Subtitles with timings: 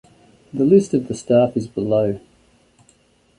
[0.51, 2.19] The list of the staff is below.